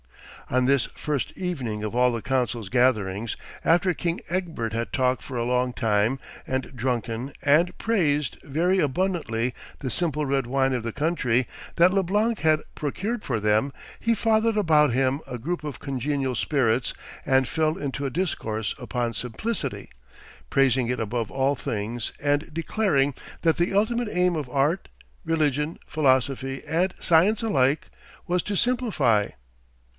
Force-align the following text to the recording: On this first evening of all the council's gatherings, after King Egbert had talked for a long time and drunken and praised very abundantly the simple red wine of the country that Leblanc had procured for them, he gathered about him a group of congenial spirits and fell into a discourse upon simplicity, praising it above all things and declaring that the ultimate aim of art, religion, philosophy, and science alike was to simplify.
On 0.49 0.65
this 0.65 0.87
first 0.95 1.31
evening 1.37 1.81
of 1.83 1.95
all 1.95 2.11
the 2.11 2.23
council's 2.23 2.67
gatherings, 2.67 3.37
after 3.63 3.93
King 3.93 4.19
Egbert 4.29 4.73
had 4.73 4.91
talked 4.91 5.21
for 5.21 5.37
a 5.37 5.45
long 5.45 5.71
time 5.71 6.19
and 6.47 6.75
drunken 6.75 7.31
and 7.43 7.77
praised 7.77 8.37
very 8.43 8.79
abundantly 8.79 9.53
the 9.79 9.91
simple 9.91 10.25
red 10.25 10.47
wine 10.47 10.73
of 10.73 10.81
the 10.83 10.91
country 10.91 11.47
that 11.75 11.93
Leblanc 11.93 12.39
had 12.39 12.61
procured 12.75 13.23
for 13.23 13.39
them, 13.39 13.71
he 13.99 14.13
gathered 14.13 14.57
about 14.57 14.91
him 14.91 15.21
a 15.27 15.37
group 15.37 15.63
of 15.63 15.79
congenial 15.79 16.35
spirits 16.35 16.93
and 17.25 17.47
fell 17.47 17.77
into 17.77 18.05
a 18.05 18.09
discourse 18.09 18.75
upon 18.79 19.13
simplicity, 19.13 19.87
praising 20.49 20.89
it 20.89 20.99
above 20.99 21.31
all 21.31 21.55
things 21.55 22.11
and 22.19 22.51
declaring 22.53 23.13
that 23.43 23.55
the 23.55 23.73
ultimate 23.73 24.09
aim 24.11 24.35
of 24.35 24.49
art, 24.49 24.89
religion, 25.23 25.77
philosophy, 25.85 26.61
and 26.67 26.93
science 26.99 27.41
alike 27.43 27.89
was 28.27 28.41
to 28.43 28.57
simplify. 28.57 29.29